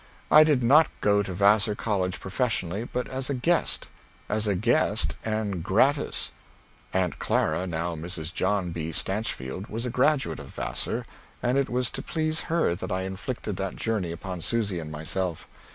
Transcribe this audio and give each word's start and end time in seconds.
I 0.31 0.43
did 0.43 0.63
not 0.63 0.87
go 0.99 1.21
to 1.21 1.31
Vassar 1.31 1.75
College 1.75 2.19
professionally, 2.19 2.85
but 2.91 3.07
as 3.07 3.29
a 3.29 3.35
guest 3.35 3.91
as 4.29 4.47
a 4.47 4.55
guest, 4.55 5.15
and 5.23 5.61
gratis. 5.63 6.31
Aunt 6.91 7.19
Clara 7.19 7.67
(now 7.67 7.95
Mrs. 7.95 8.33
John 8.33 8.71
B. 8.71 8.91
Stanchfield) 8.91 9.67
was 9.67 9.85
a 9.85 9.91
graduate 9.91 10.39
of 10.39 10.47
Vassar 10.47 11.05
and 11.43 11.55
it 11.59 11.69
was 11.69 11.91
to 11.91 12.01
please 12.01 12.45
her 12.49 12.73
that 12.73 12.91
I 12.91 13.03
inflicted 13.03 13.57
that 13.57 13.75
journey 13.75 14.11
upon 14.11 14.41
Susy 14.41 14.79
and 14.79 14.91
myself. 14.91 15.47